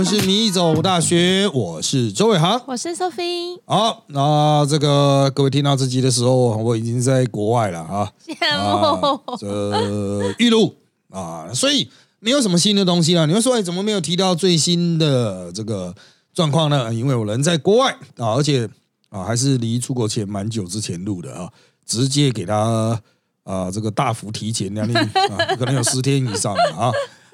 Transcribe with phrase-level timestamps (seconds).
[0.00, 3.60] 们是米走大学，我是周伟航，我是 Sophie。
[3.66, 9.20] 好，那这个各位听到这集的时候，我已经在国外了啊，羡慕。
[9.36, 10.74] 这玉露
[11.10, 11.86] 啊，所以
[12.18, 13.26] 没有什么新的东西了。
[13.26, 15.94] 你们说，哎，怎么没有提到最新的这个
[16.32, 16.94] 状况呢？
[16.94, 18.66] 因为我人在国外啊，而且
[19.10, 21.46] 啊，还是离出国前蛮久之前录的啊，
[21.84, 22.98] 直接给他
[23.44, 26.90] 啊，这个大幅提前两天啊，可能有十天以上了啊。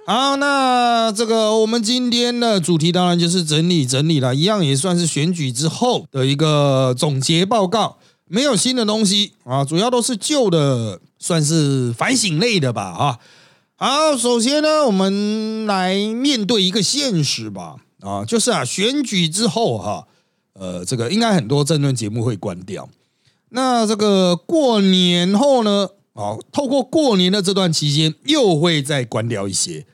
[0.09, 7.99] 好，那这个我们今天的主题当然就是整理整理了，一样也算是选举之后的一个总结报告，
[8.29, 13.19] 没有新的东西啊，主要都是旧的，算是反省类的吧啊。
[13.75, 20.07] 好，首先呢，我们来面对一个现实吧啊，就是啊，选举之后哈，
[20.53, 22.89] 呃，这个应该很多政论节目会关掉，
[23.49, 29.85] 那这个过年后呢，啊，透过过年的这段期间，又会再关掉一些。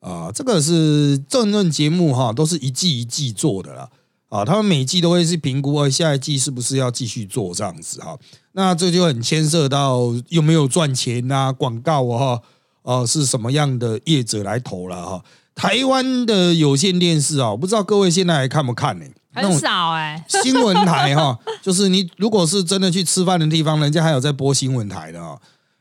[0.00, 3.88] 啊，这个是政论节目哈，都是一季一季做的啦。
[4.28, 8.16] 啊，他们每季都会去评估，下一季是不是要继续做这样子哈。
[8.52, 12.40] 那这就很牵涉到有没有赚钱啊，广告啊，
[12.82, 15.24] 哦，是什么样的业者来投了哈。
[15.54, 19.04] 台湾的有线电视啊，不知道各位现在还看不看呢？
[19.32, 25.36] 很少哎，新闻台哈， 就是你如果是真的去吃饭的地方，人家还有在播新闻台的啊，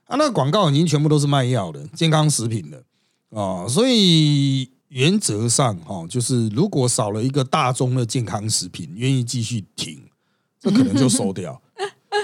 [0.08, 2.82] 啊，那广告已经全部都是卖药的，健康食品的。
[3.32, 10.02] 啊，所以原则上哈，就是如果少了一个大宗的健康食品，愿意继续停，
[10.60, 11.62] 这可能就收掉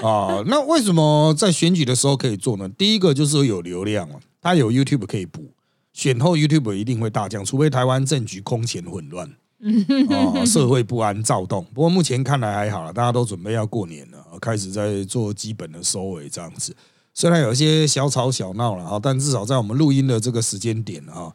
[0.02, 0.42] 啊。
[0.46, 2.68] 那为什么在选举的时候可以做呢？
[2.70, 5.52] 第一个就是有流量嘛，它有 YouTube 可以补，
[5.92, 9.30] 选后 YouTube 一定会大降，除非台湾政局空前混乱
[10.10, 11.64] 啊，社会不安躁动。
[11.72, 16.74] 不过目前看来还好了，大家都准备要过年了，开始在做基本的收尾这样子。
[17.18, 21.32] 虽然有一些小吵小闹了哈，但至少在我们录音的这个时间点哈，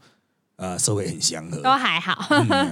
[0.57, 2.13] 呃，社会很祥和，都还好，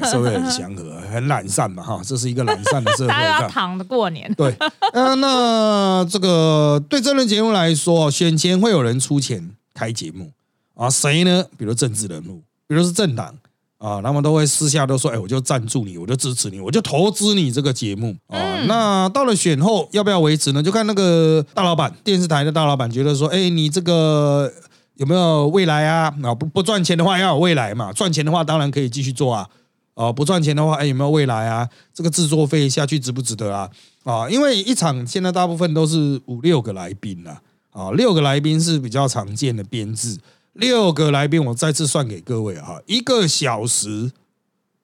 [0.04, 3.08] 社会很祥和，很懒散嘛哈，这是一个懒散的社会。
[3.10, 4.32] 大家要躺着过年。
[4.36, 4.56] 对，
[4.94, 10.32] 呃，那这个对这轮节目来说，选前会有人出钱开节目
[10.76, 11.44] 啊，谁呢？
[11.58, 13.36] 比如政治人物，比如是政党。
[13.80, 18.38] 啊，他们都会私下都说，哎，我就赞助你，我就支持你，我就投资你这个节目啊。
[18.68, 20.62] 那到了选后要不要维持呢？
[20.62, 24.52] 就看那个大老板，电视台的大老板觉得说，哎，你这个
[24.96, 26.14] 有没有未来啊？
[26.22, 29.48] 啊，不不赚钱的话要有未来嘛，赚钱的话当然可以继续做啊。
[29.94, 31.68] 哦，不赚钱的话，哎，有没有未来啊？
[31.94, 33.70] 这个制作费下去值不值得啊？
[34.04, 37.42] 啊，因为一场现在大部分都是五六个来宾了，
[37.72, 40.18] 啊，六个来宾是比较常见的编制。
[40.54, 44.12] 六个来宾，我再次算给各位哈，一个小时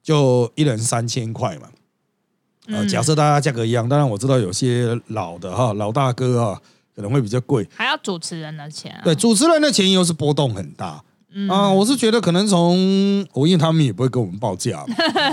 [0.01, 1.69] 就一人三千块嘛。
[2.75, 6.61] 啊，假设大家价格一样，当然我知道有些老的哈老大哥啊
[6.95, 8.99] 可能会比较贵，还要主持人的钱。
[9.03, 11.03] 对，主持人的钱又是波动很大
[11.49, 11.69] 啊。
[11.71, 14.83] 我是觉得可能从我因为他们也不会给我们报价，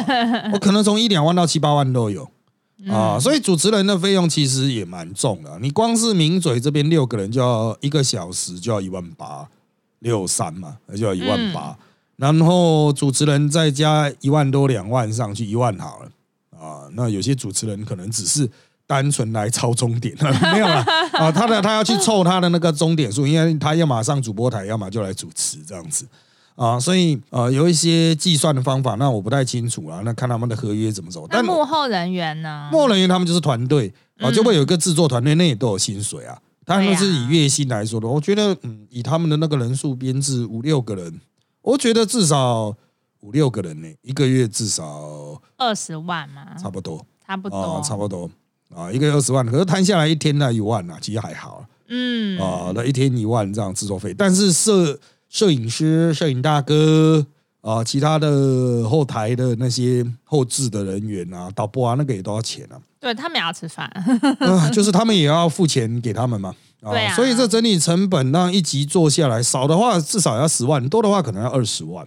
[0.53, 2.29] 我可能从一两万到七八万都有
[2.91, 3.19] 啊。
[3.19, 9.49] 所以主持人的费用其实也蛮重的，你光是名嘴这边六个人就要一个小时就要一万八。
[10.03, 11.77] 六三嘛，那就要一万八，
[12.17, 16.11] 然后主持人再加一万多两万上去，一万好了
[16.59, 16.87] 啊。
[16.93, 18.49] 那有些主持人可能只是
[18.87, 20.15] 单纯来抄终点，
[20.53, 21.31] 没有了啊。
[21.31, 26.07] 他的他要去凑他的那个终点数，因为他要马上主播台，要么就来主持这样子
[26.57, 26.79] 啊。
[26.79, 30.03] 所以呃，有一些计算的方法，那我不太清楚啊。
[30.05, 31.27] 那看他们的合约怎么走。
[31.29, 32.69] 但幕后人员呢？
[32.73, 36.37] 幕后人员他们就是团队啊，就会有一个制作团队，那也都有薪水啊。
[36.65, 41.21] 当然是以月薪来说的，我觉得，嗯，以他们的那个人数编制五六个人，
[41.63, 42.77] 我觉得至少
[43.21, 48.31] 五六个人呢，一个月至少二十万嘛，差不多，差不多，差不多
[48.75, 54.99] 啊，一个月二十万，可是摊下来一天呢一万啊，其实还好，嗯，啊，那一天一万这样制作费，但是摄
[55.29, 57.27] 摄影师、摄影大哥。
[57.63, 62.77] 啊，其他的后台的那些后置的人员啊，导播啊，那个也都要钱啊。
[63.01, 63.91] 对他们也要吃饭，
[64.73, 66.55] 就是他们也要付钱给他们嘛。
[66.81, 67.15] 对啊。
[67.15, 72.07] 所以这整体成本让一集做下来，少的话至少要十万，多的话可能要二十万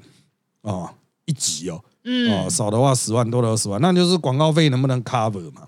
[0.62, 0.94] 啊，
[1.25, 1.81] 一集哦。
[2.04, 2.31] 嗯。
[2.34, 5.63] 啊，少的话十万，多的二十万，那就是广告费能不能 cover 嘛？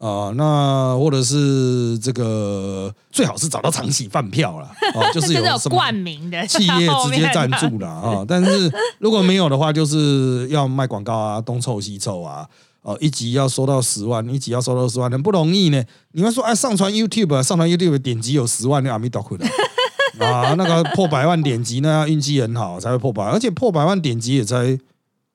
[0.00, 8.24] 啊，那或者是这个最好是找到长期饭票了，哦，就是 有什么冠名的企业直接赞助了啊。
[8.26, 12.48] 但是如果没有的话，就是要卖广告啊，东凑西凑啊，
[12.80, 15.84] 哦，一集要收到十万，一集要收到十万，很不容易呢。
[16.12, 19.44] 你们说，哎，上传 YouTube，上传 YouTube 点击有十万，的阿弥陀佛的
[20.18, 24.78] 啊，那个破百万点击，那要运气很好才会破百，而且破百万点击也才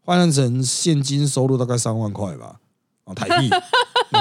[0.03, 2.55] 换算成现金收入大概三万块吧，
[3.03, 3.51] 啊，台币。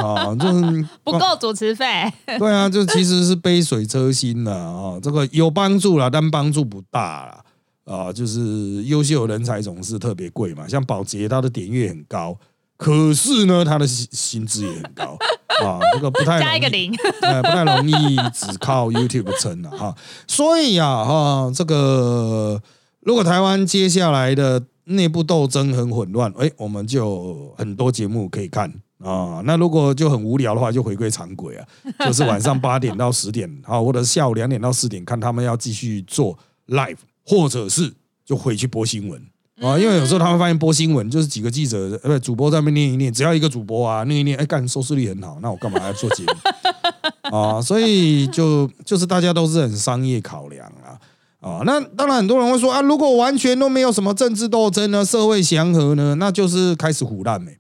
[0.03, 1.87] 啊，就是 不够主持费。
[2.39, 7.45] 对啊，就其实是杯水车薪的啊，这个有帮助了，但帮助不大了
[7.85, 12.37] 啊，就是优秀人才总是特别贵嘛，像保洁他的点阅很高，
[12.77, 15.17] 可是呢，他的薪薪资也很高
[15.63, 19.95] 啊，这个不太加一个零，呃，不太容易只靠 YouTube 撑了哈。
[20.27, 22.61] 所以啊，哈，这个
[23.01, 28.73] 如果台湾接下来的内部斗争很混乱，哎，我们就很多节目可以看
[29.05, 29.43] 啊。
[29.45, 31.67] 那如果就很无聊的话，就回归常轨啊，
[32.07, 36.37] 就是晚上八点到十点啊，或者是下午两点到四点，看他们要继续做
[36.69, 37.93] live，或者是
[38.25, 39.21] 就回去播新闻。
[39.61, 46.33] 啊，因为有时候他们发现播新闻就是几个记者，呃，不，主播在那边念一念，只要一个主播啊念一念，哎，干收视率很好，那我干嘛要做节目
[47.37, 47.63] 啊？
[47.63, 50.99] 所以就就是大家都是很商业考量啊
[51.39, 51.63] 啊。
[51.65, 57.57] 那当然很多人会说啊，如果完全都没有什么政治斗争呢，社会祥和呢，那就是开始胡乱没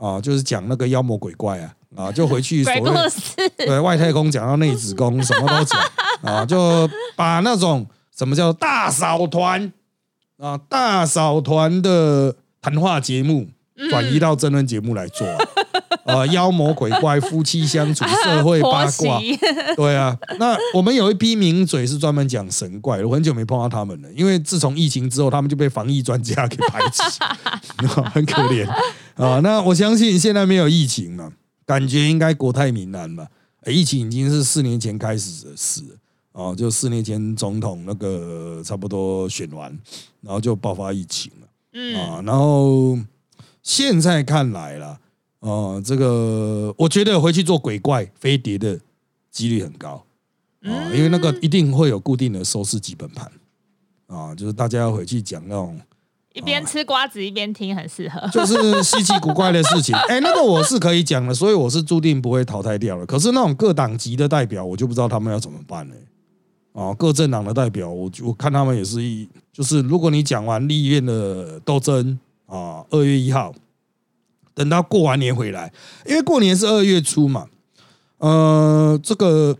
[0.00, 5.80] 啊，就是讲那个妖魔鬼怪啊啊，就回去 所谓，对外太空讲到内子宫，什么都讲
[6.22, 7.86] 啊， 就把那种
[8.16, 9.72] 什么叫大嫂团
[10.38, 13.48] 啊，大嫂团的谈话节目
[13.90, 15.38] 转移到真人节目来做啊，
[16.10, 19.38] 呃， 妖魔鬼怪、夫妻相处、社会八卦， 媳，
[19.76, 20.16] 对啊。
[20.38, 27.02] 那我们有一批名嘴是专门讲神怪的，我很久没碰到他们了，因为自从疫情之后，他们就被防疫专家给排挤，
[28.12, 28.68] 很可怜
[29.14, 29.40] 啊。
[29.42, 31.32] 那我相信现在没有疫情嘛，
[31.66, 33.26] 感觉应该国泰民安吧。
[33.64, 35.96] 诶疫情已经是四年前开始的事了
[36.32, 39.70] 哦，就四年前总统那个差不多选完，
[40.22, 41.46] 然后就爆发疫情了。
[41.74, 42.98] 嗯，啊，然后
[43.62, 44.98] 现在看来啦，
[45.40, 48.78] 哦、这个我觉得回去做鬼怪飞碟的
[49.30, 50.04] 几率很高
[50.62, 53.30] 啊、因为那个一定会有固定的收视基本盘
[54.06, 55.80] 啊，就是大家要回去讲那种
[56.34, 58.28] 一边吃瓜子一边听，很适合。
[58.28, 59.92] 就是稀奇古怪的事情。
[60.08, 63.04] 哎，那个我是可以讲的，所以我是注定不会淘汰掉了。
[63.04, 65.94] 可是那种各党级的代表，我就不知道他们要怎么办呢？
[66.72, 72.16] 哦，各政党的代表，我我看他们也是一，就是如果你讲完立院的斗争
[72.46, 73.52] 啊，二月一号，
[74.60, 75.72] 等到过完年回来，
[76.04, 77.46] 因为过年是二月初嘛，
[78.18, 79.56] 呃，这个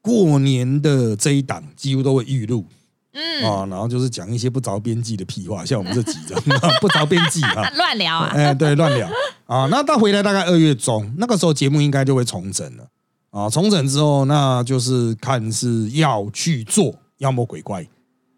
[0.00, 2.64] 过年的这一档几乎都会预录。
[3.12, 6.40] 嗯，啊，然后就是讲一些不着边际的屁话，像我们这几张
[6.80, 9.06] 不着边际啊，乱聊啊，哎，对，乱聊
[9.44, 9.66] 啊。
[9.70, 12.86] 那到回来大概二月中，那个时候节目应该就会重整了
[13.28, 13.50] 啊。
[13.50, 17.86] 重整之后，那就是看是要去做妖魔鬼怪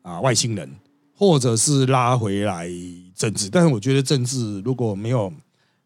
[0.00, 0.69] 啊、外星人，
[1.17, 2.67] 或者是拉回来
[3.15, 3.50] 政治。
[3.50, 5.31] 但是我觉得政治如果没有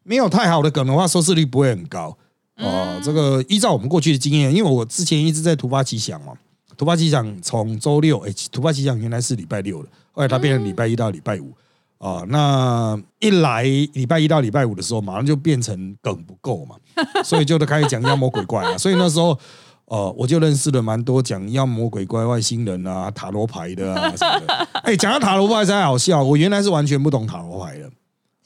[0.07, 2.17] 没有太好的梗的话，收视率不会很高
[2.55, 2.97] 哦。
[3.03, 6.31] 这个依照我们过去的经验，因为我之前一直在突发奇想嘛。
[6.77, 11.51] 突发奇想从周六，哎，突发奇想原来是礼拜六的，后来它变成礼拜一到礼拜五
[11.97, 12.23] 啊。
[12.29, 16.75] 那一来礼拜一到礼拜五的时候，马上就变成梗不够嘛，
[17.25, 18.77] 所以就都开始讲妖魔鬼怪啊。
[18.77, 19.37] 所以那时候，
[19.85, 24.67] 呃，我就认识了蛮多讲妖魔鬼怪、外星人啊、塔罗牌的啊什么的。
[24.85, 27.89] 哎，讲到塔罗牌才好笑，我原来是完全不懂塔罗牌的，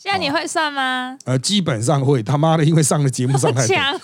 [0.01, 1.15] 现在你会算吗？
[1.25, 3.75] 呃，基本上会他妈的，因为上了节目上太 多。
[3.75, 4.01] 强，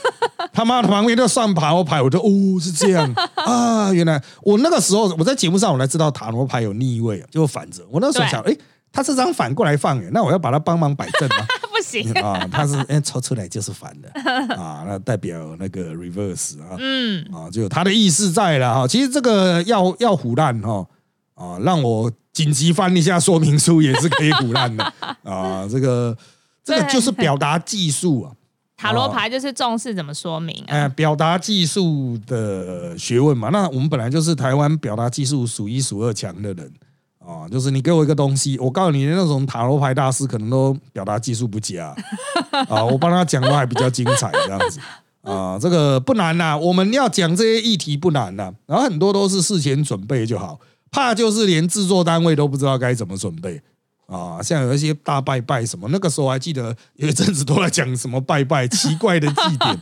[0.54, 2.30] 他妈的旁边都算塔罗牌，我就哦
[2.62, 7.84] 是这样 啊，原来我那个时候我在节目上我才知道塔罗牌有逆位，就反着。
[7.90, 8.56] 我那时候想，哎，
[8.92, 11.44] 他这张反过来放，哎，那我要把它帮忙摆正吗？
[11.76, 18.88] 不行，啊，他是哎抽出来就是反的啊，那代表那个 reverse 啊，嗯，啊，就有他的意思在了哈。
[18.88, 20.86] 其实这个要要胡乱哈
[21.34, 24.84] 啊，让我紧急翻一下说明书也是可以胡烂的。
[25.24, 25.68] 啊。
[25.68, 26.16] 这个
[26.64, 28.32] 这个就是表达技术啊。
[28.78, 36.72] 塔罗牌就是重视怎么说明啊，哎，表达技术的学问嘛，那我们本来就是台湾表达技术数一数二强的人
[37.18, 41.96] 啊，就是你给我一个东西，我告诉你，那种塔罗牌大师可能都表达技术不佳。
[42.70, 44.80] 啊，我帮他讲的还比较精彩这样子。
[45.24, 50.60] 啊，这个不难呐，我们要讲这些议题不难呐，然后很多都是事前准备就好，
[50.92, 53.62] 怕就是连制作单位都不知道该怎么准备。
[54.08, 59.78] 啊，像有一些大拜拜什么，那个时候还记得有一阵子都在讲什么拜拜奇怪的祭典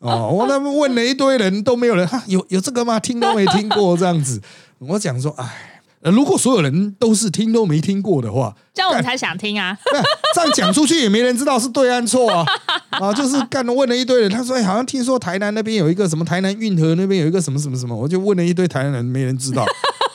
[0.00, 3.00] 哦，我他们问了一堆人都没有人哈有有这个吗？
[3.00, 4.38] 听都没听过这样子。
[4.80, 9.74] 我讲说，哎，呃如果所有人都是听都没听过的话，这样我们才想听啊。
[9.94, 10.02] 那
[10.34, 12.44] 这样讲出去也没人知道是对岸错啊
[12.90, 13.14] 啊！
[13.14, 19.64] 就是干问了一堆人，他说、哎，好像听说台南那边有一个什么台南运河那边有一个什么什么什么，我就问了一堆台南人，没人知道。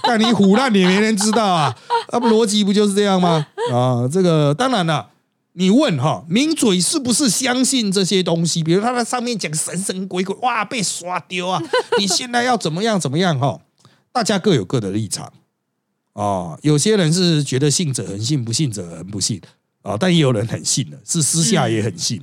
[0.10, 1.78] 但你唬烂你没人知道啊，
[2.12, 3.46] 那不逻辑不就是这样吗？
[3.72, 5.10] 啊，这个当然了。
[5.54, 8.64] 你问哈，名嘴是不是相信这些东西？
[8.64, 11.62] 比如他在上面讲神神鬼鬼，哇，被刷丢啊！
[11.98, 13.60] 你现在要怎么样怎么样哈？
[14.14, 15.34] 大家各有各的立场
[16.14, 16.58] 啊。
[16.62, 19.42] 有些人是觉得信者恒信，不信者恒不信
[19.82, 19.98] 啊。
[20.00, 22.22] 但也有人很信的，是私下也很信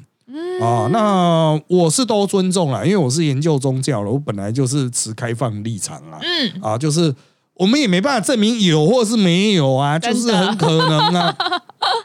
[0.62, 0.88] 啊。
[0.90, 6.18] 那我是都尊重啦，因为我是研究宗教了，我本来就是持开放立场啊。
[6.22, 7.14] 嗯，啊，就是
[7.56, 11.36] 我们也没办法证明有或是没有啊，就是很可能啊，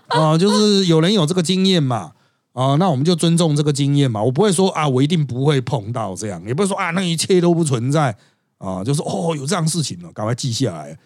[0.08, 2.12] 啊， 就是有人有这个经验嘛，
[2.54, 8.16] 啊，那我们就尊重这个经验嘛，我不会说啊，我一定不会碰到这样，也不会说啊，那一切都不存在。
[8.58, 10.98] 啊，就是哦，有这样事情了，赶快记下来。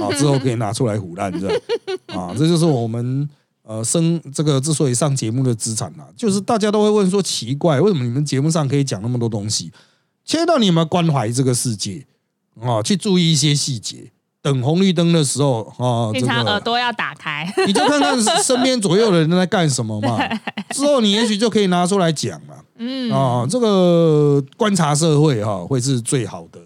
[0.00, 1.60] 啊，之后可以拿出来唬烂这样。
[2.06, 3.28] 啊， 这就是我们。
[3.64, 9.70] 呃，生这个之所以上节目的资产啊，就是大家都会问说奇怪，为什么你们节目上可以讲那么多东西？
[10.24, 12.06] 切到你们关怀这个世界
[12.62, 14.10] 啊，去注意一些细节。
[14.40, 17.52] 等红绿灯的时候啊，平常这个耳朵要打开。
[17.66, 20.16] 你就看看身边左右的人在干什么嘛。
[20.70, 22.64] 之后你也许就可以拿出来讲了。
[22.76, 26.60] 嗯，啊，这个观察社会哈、会是最好的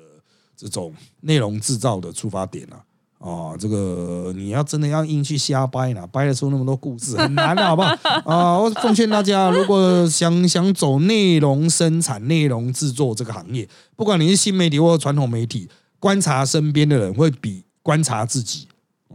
[0.54, 2.76] 这种内容制造的出发点啊。
[3.18, 7.96] 啊，这个你要真的要硬去瞎掰呢，掰得出那么多故事很难的，好不好？
[8.26, 15.68] 啊，我奉劝大家，如果想想走内容生产、内容制作这个行业，不管你是新媒体或者传统媒体，
[16.02, 18.66] 观察身边的人会比观察自己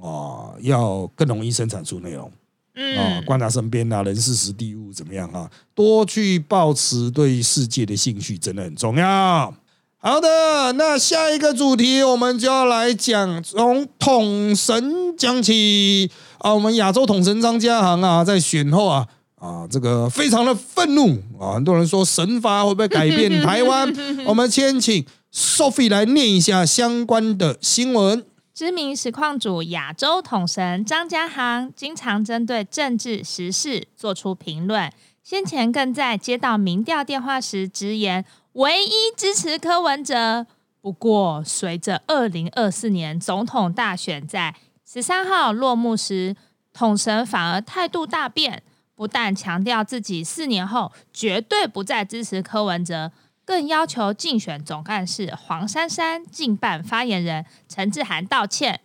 [0.02, 2.26] 啊要更容易生产出内容。
[2.28, 5.50] 啊，嗯，观察身边啊，人事时地物怎么样啊？
[5.76, 9.54] 多去保持对世界的兴趣，真的很重要。
[9.98, 16.54] 好的，那下一个主题我们就要来讲从统神讲起啊。
[16.54, 19.08] 我们亚洲统神张家航啊，在选后啊
[19.42, 23.92] 啊，这个非常的愤怒啊，很多人说神法会不会改变台湾？
[24.26, 25.04] 我们先请
[25.34, 28.26] Sophie 来念一下相关的新闻。
[28.54, 34.92] 知名实况主亚洲统神张家航经常针对政治时事做出评论，
[35.24, 40.48] 先前更在接到民调电话时直言唯一支持柯文哲。
[40.82, 44.56] 不过，随着二零二四年总统大选在
[44.90, 46.36] 十三号落幕时，
[46.74, 48.64] 统神反而态度大变，
[48.96, 53.12] 不但强调自己四年后绝对不再支持柯文哲，
[53.48, 58.82] 更要求竞选总干事黄珊珊、竞办发言人陈志涵道歉。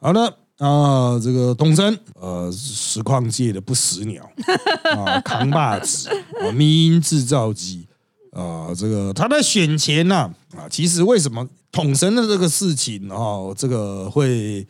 [0.00, 4.26] 好的啊，这个统神呃，实况界的不死鸟
[4.96, 6.08] 啊，扛把子
[6.40, 7.86] 啊，迷音制造机
[8.32, 14.66] 啊，这个他在选前呐啊，其实为什么统神的这个事情啊，这个会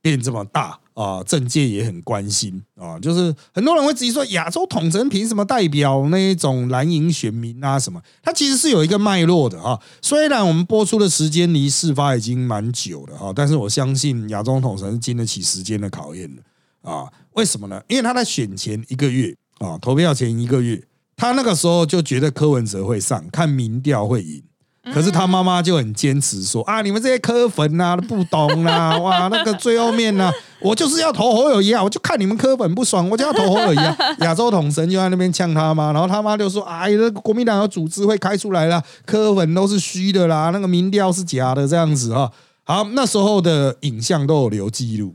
[0.00, 1.22] 变这么大啊？
[1.24, 7.78] 政界也很关心啊，就是很多人会质疑说，亚洲统神凭什么代表那一种蓝营选民啊？
[7.78, 8.00] 什么？
[8.22, 9.80] 它其实是有一个脉络的啊。
[10.00, 16.42] 虽然我们播出的时间离事发已经蛮久了哈，但是我相信亚洲统神是经得起时间的考验的
[16.88, 17.06] 啊。
[17.32, 17.82] 为什么呢？
[17.88, 20.82] 因为他在选前一个月啊，投票前一个月，
[21.16, 24.42] 他那个时候就觉得柯文哲会上，看民调会赢。
[24.92, 33.96] 可是他妈妈就很坚持说啊，你们这些科粉啊，都不懂啦、 哇，那个最后面呢、我就是要投侯友谊啊，我就看你们科粉不爽，我就要投侯友谊啊。
[34.20, 42.30] 亚洲统神就在那边呛他妈，然后他妈就说，哎，那个国民党有组织会开出来啦，科粉都是虚的啦，那个民调是假的这样子啊。
[42.64, 45.14] 好，那时候的影像都有留记录，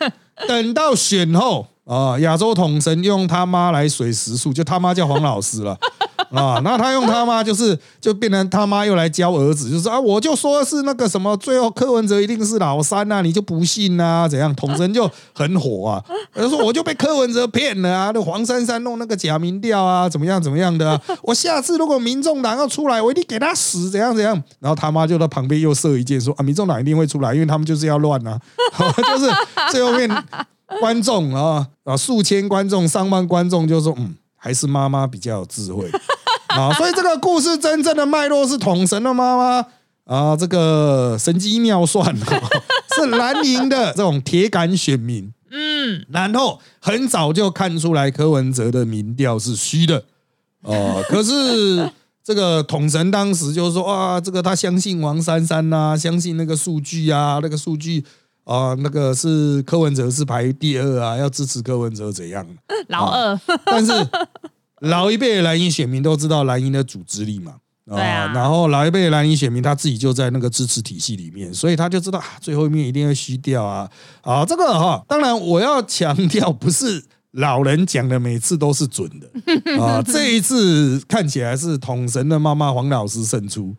[0.48, 5.78] 等到选后啊，亚洲统神用他妈来水时数，就他妈叫黄老师了。
[6.30, 14.28] 啊，那他用他妈就是就变成他妈又来教儿子，就是啊，我就说是那个什么，最后柯文哲一定是老三啊，你就不信啊？
[14.28, 14.54] 怎样？
[14.54, 16.04] 统神就很火啊，
[16.34, 24.40] 他说我就被柯文哲骗了啊，那黄珊珊弄那个假民调啊，怎么样怎么样的、我下次如果民众党要出来，我一定给他死，怎样怎样？
[24.60, 28.40] 然后他妈就在旁边又射一箭，说啊，民众党一定会出来，因为他们就是要乱啊，
[28.96, 29.30] 就是
[29.70, 30.08] 最后面
[30.80, 35.90] 观众啊啊，数千观众、上万观众就说，嗯，还是妈妈比较有智慧。
[36.54, 39.66] 啊， 所以这个故事真正的脉络是统神的妈妈
[40.04, 42.26] 啊，这个神机妙算、啊、
[42.94, 50.04] 是蓝营的这种铁杆选民，嗯，然后很早就看出来柯文哲的民调是虚的，
[50.62, 51.90] 哦、 可是
[52.22, 58.04] 这个统神当时就说啊，这个他相信王珊珊呐、相信那个数据啊，那个数据
[58.44, 62.46] 啊，那个是柯文哲是排第二啊，要支持柯文哲怎样？
[62.88, 63.92] 老二，但是
[64.84, 67.54] 老一辈的蓝营选民都知道蓝营的组织力嘛。
[67.86, 73.86] 对啊然后老一辈的蓝营选民他自己就在那个支持体系里面，所以他就知道啊，最后一面一定会虚掉啊。
[74.22, 79.28] 啊，这个哈，当然我要强调，不是老人讲的每次都是准的
[79.78, 80.00] 啊。
[80.02, 83.76] 这一次看起来是统神的妈妈黄老师胜出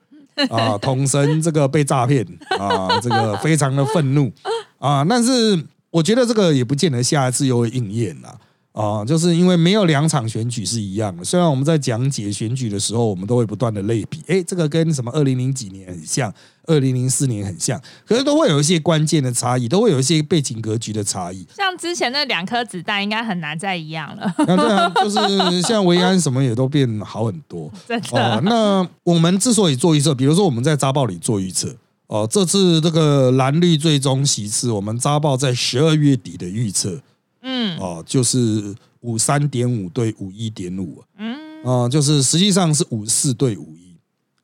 [0.52, 2.24] 啊，统神这个被诈骗
[2.60, 4.32] 啊，这个非常的愤怒
[4.78, 5.04] 啊。
[5.04, 5.60] 但是
[5.90, 8.38] 我觉得这个也不见得下一次又会应验啦。
[8.76, 11.24] 啊，就是因为没有两场选举是一样的。
[11.24, 16.34] 虽然我们在讲解选举的时候，我们都会不断的类比，哎，这个跟什么二零零几年很像，
[16.66, 21.48] 二零零四年很像，可是都会有一些关键的差异，都会有一些背景格局的差异。
[21.56, 27.72] 像之前那两颗子弹，应该很难再一样了，那对啊，就是 像维安什么也都变好很多。
[27.88, 28.42] 真哦，的。
[28.42, 31.74] 那我们之所以做预测，比如说我们在扎报里做预测，
[32.08, 37.00] 哦，这次这个蓝绿最终席次，我们扎报在十二月底的预测，
[37.48, 43.96] 嗯哦，就是五三点五对五一点五，嗯，啊，就是实际上是五四对五一，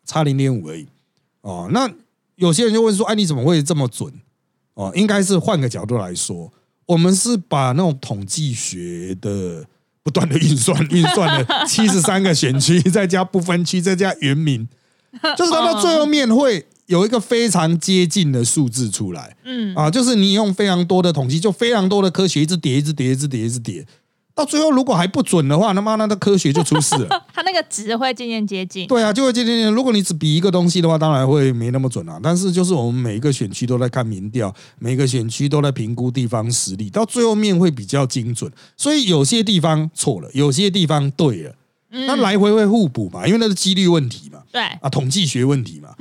[0.06, 0.88] 差零点五而已。
[1.42, 1.92] 哦，那
[2.36, 4.14] 有些人就问说，哎，你怎么会这么准？
[4.76, 6.54] 哦，应该是换个角度来说，
[6.86, 9.66] 我们是把那种统计学的
[10.04, 14.68] 不断的运算，运算了七十三个选区， 再加不分区，再加原民，
[15.36, 19.36] 就是它到最后面会有一个非常接近的数字出来。
[19.46, 23.86] 嗯啊，就是你用非常多的统计，就非常多的科学一直叠，一直叠，一直叠，一直叠，
[24.36, 27.24] 到最后如果还不准的话，他妈那的科学就出事了。
[27.34, 28.86] 它那个值会渐渐接近。
[28.88, 29.74] 对啊，就会渐渐渐。
[29.74, 32.20] 如果你只比一个东西的话，当然会没那么准啊。
[32.22, 38.52] 但是就是我们每一个选区都在看民调，每个选区都在评估地方实力，到最后面会比较精准。
[38.76, 41.56] 所以有些地方错了，有些地方对了，
[41.92, 44.42] 嗯那来回会互补嘛，因为那是几率问题嘛。
[44.52, 45.96] 对，啊，统计学问题嘛，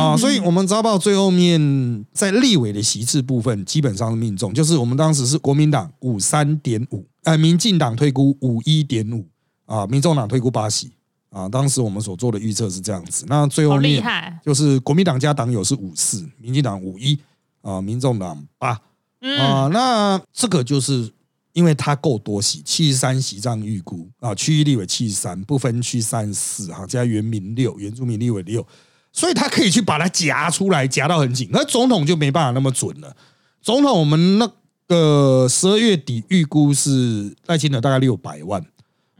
[0.00, 9.26] 啊， 所以我们招报最后面在立委的席次部分基本上是命中，就是我们当时是国民党五三点五，呃，民进党推估五一点五，
[9.64, 10.92] 啊，民众党推估八席，
[11.30, 14.02] 啊，当时我们所做的预测是这样子，那最后面。
[14.44, 17.18] 就是国民党加党友是五四，民进党五一，
[17.62, 18.80] 啊，民众党八，
[19.20, 21.10] 嗯，啊，那这个就是
[21.56, 28.64] 因为它够多席，七十三席这样预估啊，区域立委七十三，不分区三十四，哈，加原民六，原住民立委六，
[29.10, 31.48] 所以他可以去把它夹出来，夹到很紧。
[31.54, 33.16] 而总统就没办法那么准了。
[33.62, 34.46] 总统我们那
[34.86, 38.62] 个十二月底预估是赖清德大概六百万，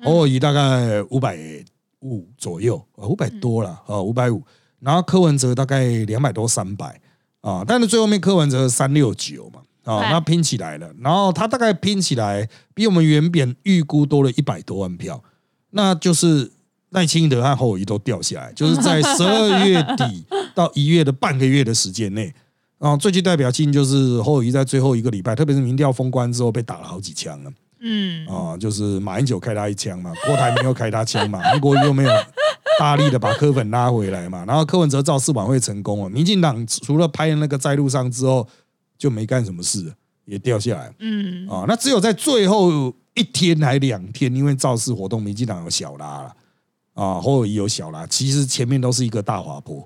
[0.04, 1.38] 侯友谊大概五百
[2.00, 4.42] 五左右，五百多了啊，五百五。
[4.78, 7.00] 然后柯文哲大概两百多三百
[7.40, 15.22] 啊，但是最后面柯文哲三六九嘛啊，对那拼起来了，然后他大概拼起来比我们原本预估多了一百多万票，
[15.70, 16.52] 那就是
[16.90, 22.34] 赖清德和侯友谊都掉下来，就是在十二月底到一月的半个月的时间内。
[22.78, 27.50] 啊，最具代表性就是侯友谊在最后一个礼拜，特别是民调封关之后被打了好几枪了。
[27.80, 32.10] 嗯，啊，就是马英九开他一枪嘛，郭台铭又开他枪嘛， 韩国瑜又没有
[32.78, 38.46] 大力的把柯粉拉回来嘛，然后柯文哲造势晚会成功了，民进党除了拍那个在路上之后
[38.98, 39.92] 就没干什么事，
[40.24, 46.36] 也掉下来嗯，啊，那只有在最后一天还两天，因为造势活动，民进党有小拉了
[46.94, 49.80] 啊，侯友谊有小拉，其实前面都是一个大滑坡。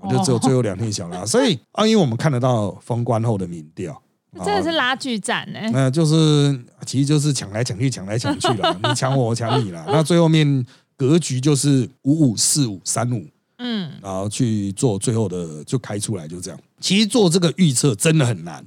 [0.00, 4.00] 啊就只有最后两天小拉， 所以啊，因为我们看得到封关后的民调，
[4.38, 5.58] 啊真的是拉锯战呢。
[5.72, 6.56] 那就是
[6.86, 9.84] 其实就是抢来抢去，抢来抢去了， 你抢我，我抢你了。
[9.88, 10.64] 那最后面
[10.96, 16.60] 格局就是五五四五三五，嗯，然后去做最后的就开出来，就这样。
[16.80, 18.64] 其实做这个预测真的很难。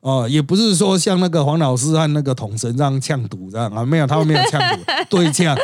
[0.00, 5.56] 哦、也不是说像那个黄老师和那个统神这样呛赌这样啊，没有，他们没有呛赌， 对呛。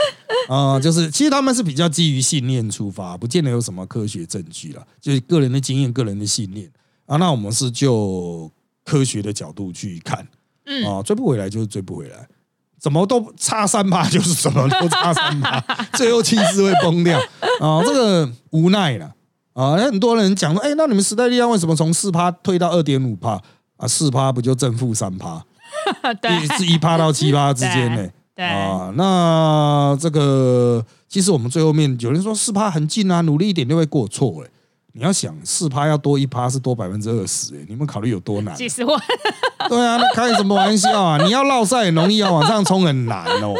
[0.48, 6.70] 啊、就是其实他们是比较基于信念出发，不见得有什么科学证据了，就是个人的经验、个人的信念。
[7.06, 7.16] 啊。
[7.16, 8.48] 那我们是就
[8.84, 10.24] 科学的角度去看，
[10.66, 10.86] 嗯。
[10.86, 12.28] 啊，追不回来就是追不回来，
[12.78, 15.60] 怎么都差三趴就是怎么都差三趴，
[15.98, 17.18] 最后气势会崩掉。
[17.58, 19.12] 啊，这个无奈了
[19.62, 19.76] 啊。
[19.76, 23.40] 很多人讲说，哎，那你们时代力量为什么从四趴退到二点五趴
[23.76, 23.86] 啊？
[23.86, 25.42] 四趴不就正负三趴，
[26.22, 28.08] 对是一趴到七趴之间呢？
[28.34, 34.50] 对，啊，那这个其实我们最后面有人说四趴很近啊，努力一点就会过错哎。
[34.94, 38.52] 你要想四趴要多一趴是多百分之二十哎，你们考虑有多难？
[38.56, 39.00] 几十万，
[39.68, 41.22] 对啊，那开什么玩笑啊！
[41.22, 43.54] 你要绕赛很容易，啊往上冲很难哦。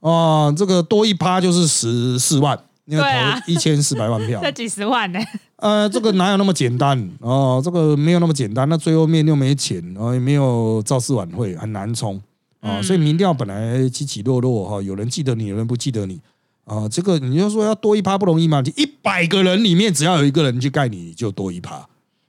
[0.00, 2.56] 哦，这个多一趴就是十四万，
[2.88, 5.20] 你要投一千四百万票这， 几十万呢。
[5.56, 7.60] 呃，这个哪有那么简单哦？
[7.62, 8.66] 这个没有那么简单。
[8.68, 12.16] 那最后面又没钱，然后也没有造势晚会，很难冲
[12.60, 12.78] 啊。
[12.78, 16.18] 嗯所以民调本来起起落落哈，有人记得你，有人不记得你
[16.64, 16.88] 啊。
[16.88, 18.62] 这个你就说要多一趴不容易嘛？
[18.76, 21.86] 一百个人里面只要有一个人去盖你，你就多一趴。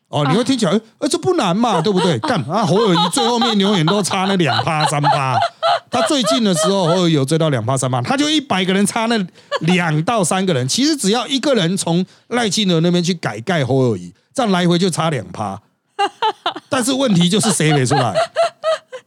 [0.10, 2.18] 哦，你会听起来，呃， 这不难嘛， 对不对？
[2.20, 5.38] 干啊，侯友谊最后面永远都差那两趴三趴，
[5.92, 9.18] 他最近的时候侯友谊有追到两趴三趴，他就一百个人差那
[9.62, 15.62] 两到三个人，其实只要一个人从赖清德那边去改盖侯友谊，这样来回就差两趴。
[16.70, 18.14] 但是问题就是谁没出来，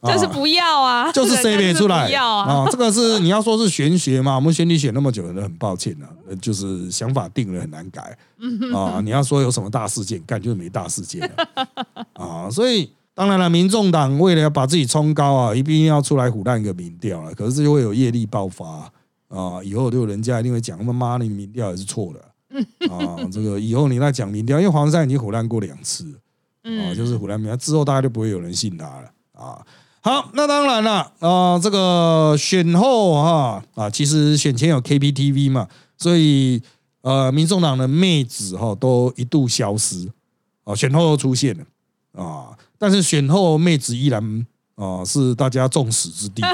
[0.03, 2.67] 就是啊不要啊， 就是谁没出来啊，啊？
[2.69, 4.35] 这个是你要说是玄学嘛？
[4.35, 8.17] 我们选你选那么久了，很抱歉啊，呃就是想法定了很难改
[8.73, 8.99] 啊。
[9.01, 11.67] 你要说有什么大事件，干就是没大事件啊
[12.45, 12.49] 啊。
[12.49, 17.33] 所以当然了，民众党为了要把自己冲高啊，一定要出来虎烂一个民调了。
[17.33, 18.91] 可是这就会有业力爆发
[19.29, 22.19] 啊，以后就人家一定会讲，他妈你民调也是错的
[22.91, 23.17] 啊。
[23.31, 26.11] 这个以后你再讲民调，因为黄山已经虎烂过两次了。
[26.11, 26.19] 啊，
[26.65, 29.59] 嗯，就是虎烂民之后，大家就不会有人信他了啊。
[30.05, 35.65] 好，那当然了，啊，这个选后哈啊，其实选前有 KPTV 嘛，
[35.97, 36.61] 所以
[37.03, 40.11] 呃，民众党的妹子哈都一度消失
[40.65, 46.45] 啊，选后又出现了啊，但是选后妹子依然啊是大家众矢之的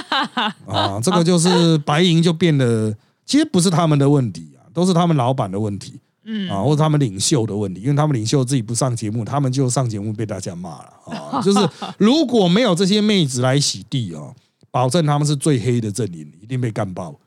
[0.67, 5.99] 啊，这个就是白银就变得，其实不是他们的问题啊，都是他们老板的问题。
[6.32, 11.42] 嗯啊，或者他们领袖的问题，因为他们领袖自己不上节目，他们就上节目被大家骂了啊。
[11.42, 14.22] 就是如果没有这些妹子来洗地啊，
[14.70, 17.20] 保证他们是最黑的阵营，一定被干爆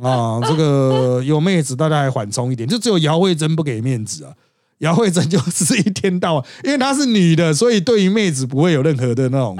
[0.00, 0.40] 啊。
[0.48, 4.32] 这个有妹子，大家还缓冲一点，就只有姚慧珍不给面子啊。
[4.78, 9.58] 姚慧珍就 是一天到晚，因为她是女的，所以对于妹子不会有任何的那种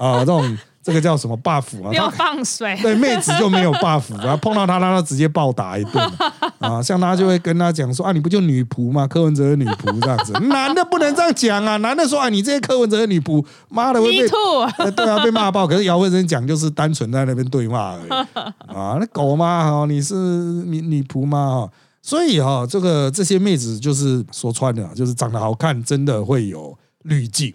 [0.00, 1.92] 啊，这种这个叫什么 buff 啊？
[1.92, 6.12] 又她放水，对妹子就没有 buff，然后碰到他，他就直接暴打一顿
[6.58, 6.82] 啊！
[6.82, 9.06] 像他就会跟他讲说啊，你不就女仆吗？
[9.06, 11.76] 柯文哲的女仆这样子，男的不能这样讲啊！
[11.78, 15.66] 男的说啊，你这些柯文哲的女仆，妈的会被 too， 呃对啊被骂爆。
[15.66, 18.10] 可是姚慧珍讲就是单纯在那边对骂而已
[18.72, 19.70] 啊，那狗吗？
[19.70, 21.66] 哈，你是女女仆吗？
[21.66, 27.52] 哈，所以哈，这个这些妹子就是说穿了，就是长得好看，真的会有滤镜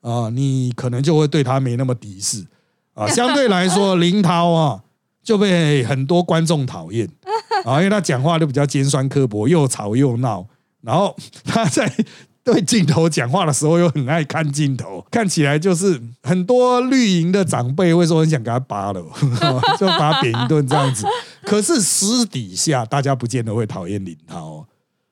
[0.00, 2.44] 啊，你可能就会对她没那么敌视。
[2.96, 4.82] 啊，相对来说，林涛啊
[5.22, 7.08] 就被很多观众讨厌
[7.64, 10.46] 啊，因为他讲话就比较尖酸刻薄，又吵又闹，
[10.80, 11.92] 然后他在
[12.42, 19.04] 对镜头讲话的时候又很爱看镜头， 看起来就是很多绿营的长辈会说很想给他扒了，
[19.78, 21.06] 就把他扁一顿这样子。
[21.44, 24.66] 可是私底下大家不见得会讨厌林涛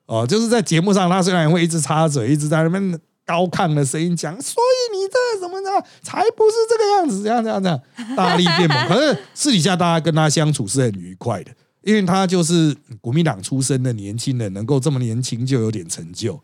[0.07, 2.99] 哦，就是在节目上他虽然会一直插嘴，一直在那边。
[3.27, 7.81] 高亢的声音讲，所以你这怎么着，才不是这个样子，这样这样这样，
[8.17, 8.89] 大力变猛。
[8.89, 11.51] 可是私底下大家跟他相处是很愉快的，
[11.83, 16.39] 因为他就是国民党出身的年轻人，能够这么年轻就有点成就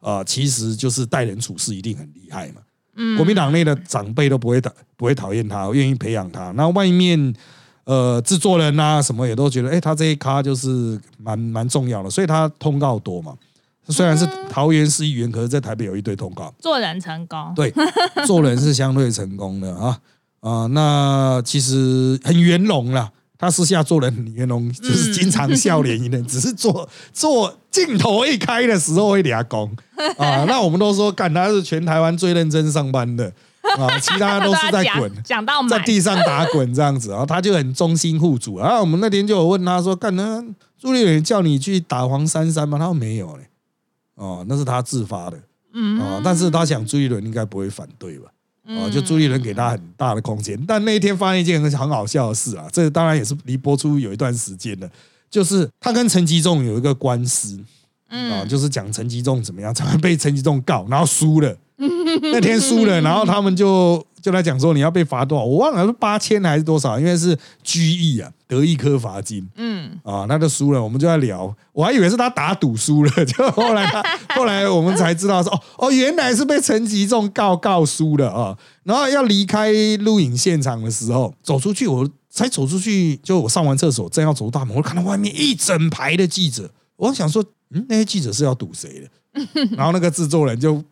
[0.00, 2.60] 啊、其实就是待人处事一定很厉害嘛。
[2.96, 6.50] 嗯国民党内的长辈都不会讨不会讨厌他，愿意培养他。
[6.50, 7.34] 那外面
[7.84, 13.34] 呃制作人啊什么也都觉得，哎、他这一咖就是蛮蛮重要的，所以他通告多嘛。
[13.88, 16.52] 虽然是桃园市议员，可是在台北有一堆通告。
[16.58, 17.72] 做人成功，对，
[18.26, 19.98] 做人是相对成功的啊
[20.40, 23.10] 啊，那其实很圆融啦。
[23.36, 29.70] 他私下做人很圆融，就是经常笑脸迎人，只是做做镜头一开的时候会俩拱
[30.16, 30.44] 啊。
[30.48, 33.30] 那我们都说，干他是全台湾最认真上班的
[33.76, 35.12] 啊，其他都是在滚。
[35.22, 38.58] 讲讲到满，在地上打滚这样子，然后他就很忠心护主。
[38.58, 40.42] 然后我们那天就有问他说：“干呢？
[40.80, 43.48] 朱立伦叫你去打黄珊珊吗？”他说没有嘞。
[44.14, 45.38] 哦，那是他自发的
[45.72, 48.30] 嗯啊、但是他想朱一伦应该不会反对吧？
[48.66, 50.58] 哦，就朱立伦给他很大的空间。
[50.66, 54.88] 但那一天发生一件很很好笑的事啊，这当然也是离播出有一段时间了，
[55.28, 57.58] 就是他跟陈吉仲有一个官司
[58.08, 61.56] 啊，嗯，就是讲陈吉仲怎么样，常常被陈吉仲告，然后输了。
[62.32, 69.46] 那天输了，然后他们就就来讲说你要被罚多少，我忘了是八千还是多少，因为是拘役啊，得一颗罚金。
[69.56, 74.02] 嗯，啊，那就输了，我们就在聊，我还以为是他打赌输了，就后来他
[74.34, 89.08] 后来我们才知道说哦哦，原来是被陈吉仲告告输了啊，然后要离开录影现场的时候，走出去我才走出去，就我上完厕所正要走大门，我看到外面一整排的记者，我想说，嗯，那些记者是要堵谁的？
[89.76, 90.82] 然后那个制作人就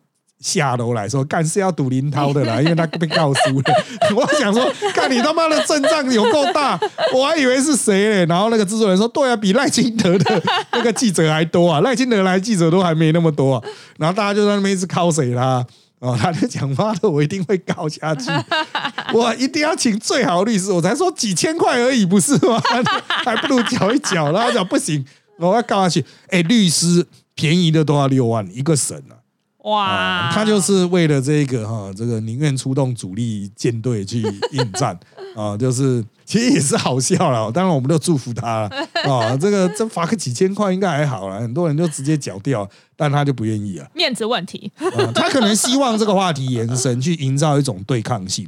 [0.43, 3.63] 下楼来说，干是要赌林涛的啦，因为他被告输了。
[4.13, 6.77] 我想说，干你他妈的阵仗有够大，
[7.15, 8.25] 我还以为是谁嘞。
[8.25, 13.63] 然后那个制作人说，对啊，比赖清德的那个记者还多啊， 赖清德来记者都还没那么多啊。
[13.97, 15.65] 然后大家就在那边一直靠谁啦。
[15.99, 18.29] 哦，他就讲妈的，我一定会告下去，
[19.15, 20.69] 我一定要请最好的律师。
[20.69, 22.61] 我才说几千块而已，不是吗？
[23.07, 24.29] 还不如缴一缴。
[24.33, 25.05] 然后讲不行，
[25.39, 26.05] 我要告下去。
[26.27, 29.22] 哎，律师便宜的都要六万一个省啊。
[29.63, 34.21] 哇啊，，他就是为了这个哈，这个宁愿出动主力舰队去
[34.51, 34.97] 应战
[35.37, 37.49] 啊，就是其实也是好笑了。
[37.49, 38.69] 当然，我们都祝福他了
[39.09, 39.37] 啊。
[39.37, 43.87] 这个这罚个几千块应该还好了，很多人就直接缴掉，但他就不愿意啊。
[43.93, 48.45] 面子问题，啊他可能希望这个话题延伸，去营造一种对抗性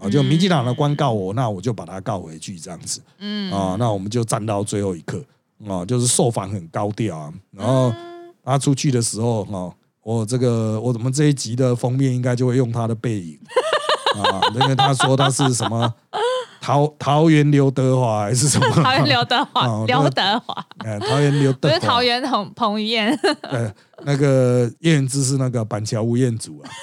[0.00, 0.10] 啊。
[0.10, 3.76] 就民进党的官告我，那我就把他告回去，这样子嗯，啊。
[3.78, 5.22] 那我们就站到最后一刻
[5.68, 7.32] 啊，就是受访很高调啊。
[7.52, 7.94] 然后
[8.44, 9.72] 他出去的时候哈。
[10.06, 13.36] 我这个我们这一集的封面应该就会用他的背影
[14.22, 15.92] 啊，因为他说他是什么
[16.60, 18.70] 桃桃园刘德华还是什么？
[18.70, 23.68] 桃园刘德华哦， 刘德华，哎，桃园刘 德华，是桃园彭彭于晏，呃，
[24.04, 26.70] 那个叶元之是那个板桥吴彦祖啊。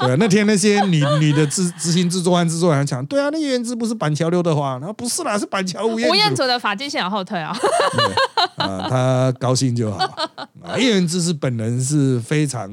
[0.00, 6.46] 对啊， 那天那些女女的执执行制作案制作人还讲，对啊，那叶元之不是板桥刘德华，然后不是啦，是板桥吴彦吴彦祖。
[6.46, 7.56] 的发际线往后退啊，
[7.92, 8.04] 对
[8.64, 9.98] 啊，他高兴就好。
[10.62, 12.68] 啊，叶元之是本人是非常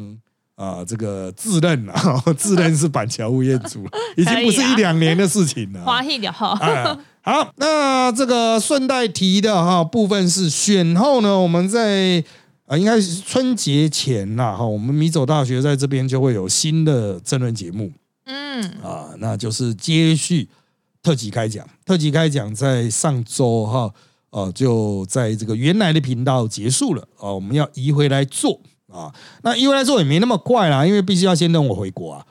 [0.55, 3.85] 啊，这个自认啊， 自认是板桥吴彦祖，
[4.15, 5.85] 已经不是一两年的事情了啊。
[5.85, 12.23] 华裔的后，哎，好，那这个顺带提的哈部分是选后呢，我们在
[12.67, 17.91] 啊，应该是春节前啦哈，我们米走大学在这边就会有新的政论节目
[18.25, 20.49] 嗯，啊，那就是接续
[21.01, 23.93] 特辑开讲，特辑开讲在上周哈，
[24.31, 28.59] 呃，就在这个原来的频道结束了啊，我们要移回来做
[28.91, 32.25] 啊，那移回来做也没那么快啦，因为必须要先等我回国啊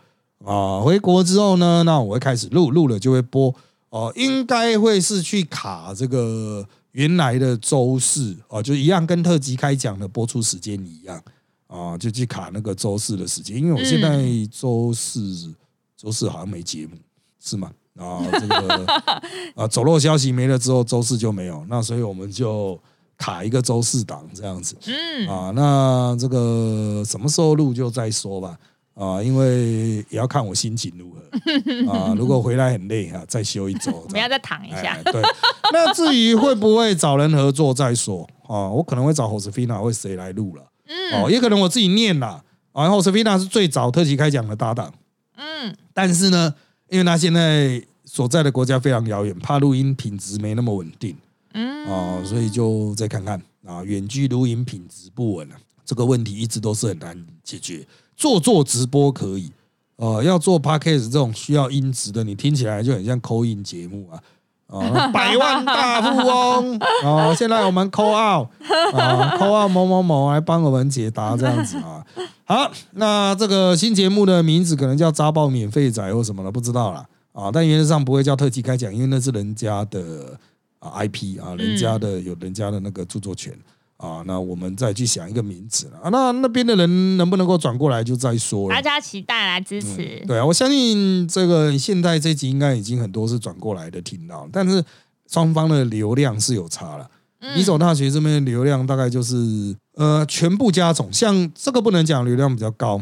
[0.45, 3.55] 啊，回国之后呢，那我会开始录，录了就会播
[3.89, 11.23] 哦、应该会是去卡这个原来的周四啊、就一样跟特辑开讲的播出时间一样
[11.67, 15.55] 啊，就去卡那个周四的时间，因为我现在周四、
[15.95, 16.97] 周四好像没节目，
[17.39, 17.71] 是吗？
[17.97, 18.87] 啊，这个
[19.55, 22.81] 啊走漏消息没了之后，周四就没有，那所以我们就
[23.19, 24.75] 卡一个周四档这样子。
[24.87, 28.59] 嗯，啊，那这个什么时候录就再说吧。
[28.97, 32.15] 啊，因为也要看我心情如何啊。
[32.17, 33.93] 如果回来很累啊，再休一周。
[34.05, 35.13] 我们要再躺一下哎。
[35.13, 35.23] 对，
[35.71, 40.63] 那至于会不会找人合作再说啊，我可能会找 Josefina 或谁来录了。
[40.89, 42.43] 嗯哦，也可能我自己念啦。
[42.73, 44.93] 啊，然后 Josefina 是最早特级开讲的搭档，
[45.37, 46.55] 嗯，但是呢，
[46.89, 51.15] 因为他现在所在的国家非常遥远，怕录音品质没那么稳定。
[51.53, 57.87] 嗯，哦，所以就再看看啊，远距录音品质不稳啊，这个问题一直都是很难解决。
[58.17, 59.53] 做做直播可以，
[59.97, 64.19] 呃，要做 podcast 这种需要音质的，你听起来就很像扣音节目啊。
[64.69, 67.33] 啊， 百万大富翁啊！
[67.33, 68.49] 现在我们扣 out
[68.95, 72.05] 啊，扣 out 某某某来帮我们解答这样子啊。
[72.43, 77.07] 好，那这个新节目的名字可能叫“扎爆免费仔”或什么的，不知道啦。
[77.33, 77.49] 啊。
[77.53, 80.37] 但原则上不会叫特技开讲，因为那是人家的
[80.81, 83.57] 啊 IP 啊，人家的有人家的那个著作权
[83.97, 84.23] 啊。
[84.27, 86.09] 那我们再去想一个名字了啊。
[86.11, 88.83] 那那边的人能不能够转过来就再说了大。
[88.83, 90.23] 家期待来支持。
[90.27, 94.85] 对啊，我相信这个现在这集应该已经很多是转过来的听到，但是
[95.29, 97.05] 双方的流量是有差了。
[97.41, 102.97] 嗯米走大学这边的流量大概就是呃全部加总，像这个不能讲流量比较高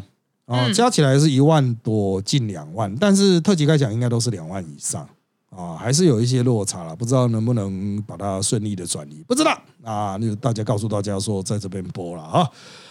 [0.45, 5.09] 啊，嗯加起来是一万多近两万，但是特级开讲应该都是两万以上
[5.57, 9.53] 啊，还是有一些落差了，不知道能不能把它顺利的转移，不知道
[9.85, 12.49] 啊，那就大家告诉大家说在这边播了啊。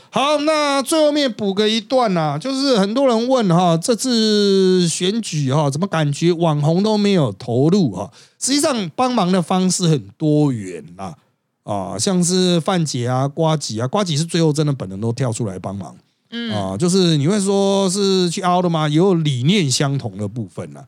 [0.10, 8.10] 好，那最后面补个一段呐、就是很多人问哈，这次选举哈，怎么感觉网红都没有投入哈？
[8.40, 11.16] 实际上帮忙的方式很多元啦，
[11.64, 15.96] 啊，像是范姐啊、瓜吉啊，瓜吉是最后真的本人都跳出来帮忙
[16.30, 18.88] 嗯啊，就是你会说是去凹的吗？
[18.88, 20.80] 也有理念相同的部分呢。
[20.80, 20.86] 啊，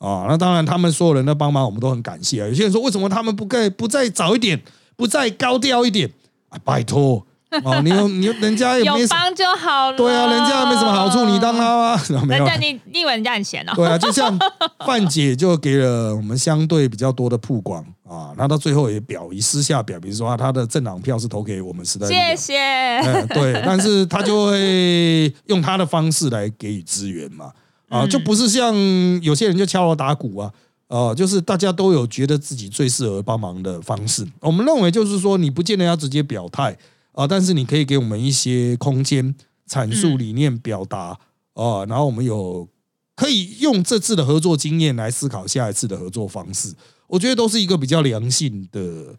[0.00, 2.46] 那当然，他们所有人的帮忙，我们都很感谢啊。
[2.46, 4.60] 有些人说，为什么他们不再不再早一点，
[4.96, 6.08] 不再高调一点
[6.48, 6.58] 啊？
[6.64, 7.26] 拜托，
[7.64, 9.96] 哦，你有你有人家也没什么，有帮就好了。
[9.96, 12.00] 对啊，人家也没什么好处，你当他吗？
[12.26, 13.72] 没有人家你你以为人家很闲哦？
[13.74, 14.38] 对啊，就像
[14.86, 22.56] 范姐就给了我们相对比较多的曝光啊，那到最后也表一私下表明说啊，他的政党票是投给我们时代谢谢。
[23.00, 27.50] 嗯，对，但是他就会用他的方式来给予支援嘛，
[27.88, 28.74] 啊，嗯就不是像
[29.22, 30.52] 有些人就敲锣打鼓啊，
[30.88, 34.26] 呃，就是大家都有觉得自己最适合帮忙的方式。
[34.40, 36.76] 我们认为就是说，你不见得要直接表态
[37.12, 39.34] 啊，但是你可以给我们一些空间，
[39.68, 41.18] 阐述理念、表达
[41.54, 42.68] 啊，然后我们有
[43.16, 46.74] 可以用这次的合作经验来思考下一次的合作方式。
[47.08, 49.16] 我觉得都是一个比较良性的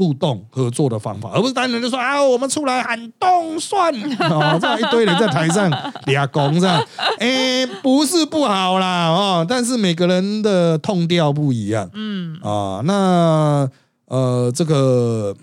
[0.00, 3.92] 互动合作的方法，而不是单纯就说啊，我们出来喊动算
[4.30, 5.70] 哦，这样一堆人在台上
[6.06, 6.82] 俩拱这样，
[7.20, 11.90] 哎，不是不好啦哦，但是每个人的痛调不一样。
[11.92, 12.34] 嗯。
[12.40, 13.68] 啊，那
[14.06, 15.36] 呃，这个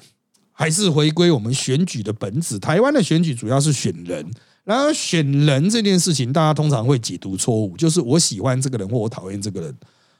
[0.51, 2.57] 还是回归我们选举的本质。
[2.57, 4.25] 台湾的选举主要是选人，
[4.63, 9.75] 然后选人这件事情，大家通常会解读错误，就是我喜欢这个人或我讨厌这个人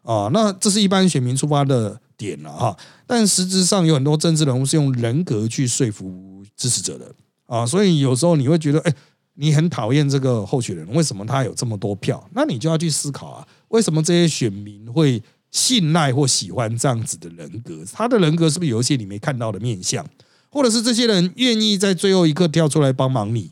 [0.08, 2.78] 啊，那这是一般选民出发的点了哈。
[3.06, 7.13] 但实质上有很多政治人物是用人格去说服支持者的
[7.46, 8.93] 啊，所以有时候你会觉得，哎，
[9.34, 12.26] 你很讨厌这个候选人，为什么他有这么多票？
[12.34, 17.84] 那你就要去思考啊，为什么这些选民会信赖或喜欢这样子的人格？
[17.91, 20.06] 他的人格是不是有一些你没看到的面相？
[20.50, 23.52] 或者是这些人愿意在最后一刻跳出来帮忙你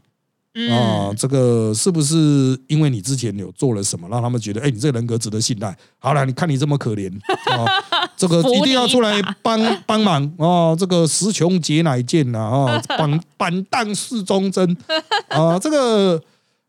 [0.69, 5.75] 啊、嗯，这个是不是因为你之前有做了什么，让他们觉得，哎，你这个人格值得信赖？
[5.99, 7.11] 好了，你看你这么可怜
[7.51, 7.65] 啊、
[8.15, 10.75] 这个一定要出来帮帮忙哦。
[10.79, 14.77] 这个时穷节乃见呐啊，板板荡是忠贞
[15.29, 16.21] 啊，这个。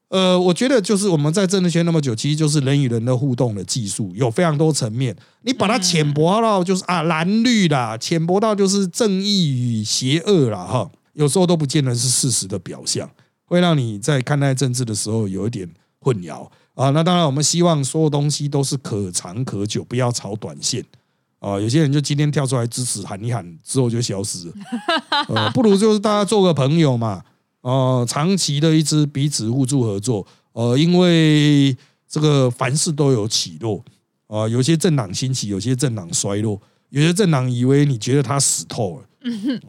[0.09, 5.14] 呃，我觉得就是我们在政治圈那么久，其实就是人与人的互动的技术有非常多层面。
[5.42, 13.11] 你把它浅薄到就是啊蓝绿啦，浅薄到就是正义与邪恶啦，哈，有时候都不见得是事实的表象，
[13.47, 15.67] 会让你在看待政治的时候有一点
[15.99, 16.91] 混淆啊。
[16.91, 20.85] 那当然，我们希望所有东西都是可长可久，不要炒短线。
[21.39, 24.55] 啊，有些人就今天跳出来支持喊一喊，之后就消失了。
[25.29, 27.23] 呃，不如就是大家做个朋友嘛。
[27.61, 31.77] 呃，长期的一支彼此互助合作，呃，因为
[32.09, 33.85] 这个凡事都有起落，
[34.29, 39.05] 啊、有些政党兴起，有些政党衰落，有些政党以为你觉得他死透了，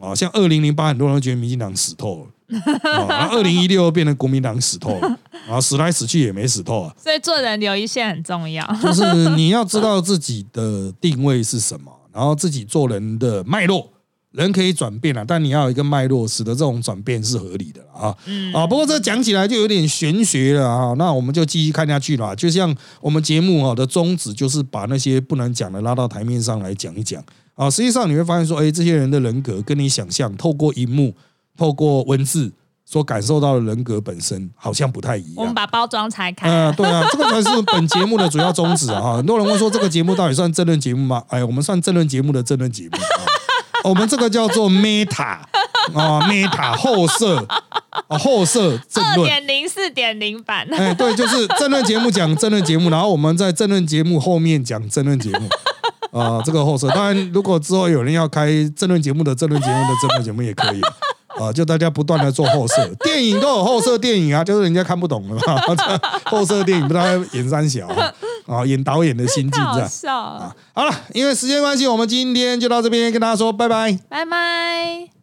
[0.00, 8.66] 啊，像二零零八很多人都觉得民进党死透了，啊，然后二零一六变成国民党死透了， 啊，死来死去也没死透啊，所以做人留一线很重要。
[8.82, 13.90] 就是你要知道自己的定位是什么，然后自己做人的脉络。
[14.32, 18.16] 人可以转变啊，但你要有一个脉络，使得这种转变是合理的啦啊。
[18.52, 20.94] 啊，不过这讲起来就有点玄学了啊。
[20.98, 22.36] 那我们就继续看下去了。
[22.36, 27.70] 就像我们节目啊的宗旨，就是把那些不能讲的拉到台面上来讲一讲啊。
[27.70, 31.14] 实际上你会发现说，哎，这些人的人格跟你想象透过荧幕、
[31.58, 32.50] 透过文字
[32.86, 35.52] 所感受到的人格本身好像不太一样我们。
[35.52, 39.16] 把包装拆开，嗯、对啊，这个才是本节目的主要宗旨啊！
[39.16, 41.22] 很多人问说这个节目到底算政论节目吗？
[41.28, 43.26] 哎，我们算政论节目的政论节目啊。
[43.84, 45.38] 我们这个叫做 meta
[45.94, 47.44] 啊，meta 后设
[48.08, 49.28] 啊，后设政二论。
[49.28, 50.66] 点零、四点零版。
[50.72, 55.48] 哎，对，就是政论节目讲政论节目，然后我们在政论节目后面讲政论节目。
[56.18, 60.80] 啊、这个后设，当然，如果之后有人要开政论节目的政论节目的政论节目也可以
[61.38, 68.12] 啊，就大家不断的做后设，电影都有后设电影啊，就是人家看不懂了嘛，这后设电影不知道演三小啊，
[68.46, 69.88] 啊演导演的心境这样。
[69.88, 73.98] 笑了，好了，因为时间关系，我们今天就到这边跟大家说拜拜。
[74.08, 75.17] 拜拜。